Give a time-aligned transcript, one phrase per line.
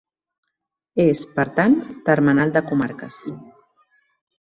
[1.03, 1.77] És, per tant,
[2.09, 3.25] termenal de comarques.